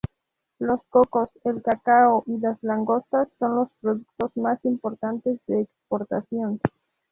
Los 0.57 0.79
cocos, 0.89 1.29
el 1.43 1.61
cacao 1.61 2.23
y 2.25 2.39
las 2.39 2.57
langostas 2.63 3.27
son 3.37 3.55
los 3.57 3.67
productos 3.81 4.35
más 4.35 4.57
importantes 4.65 5.39
de 5.45 5.61
exportación. 5.61 6.59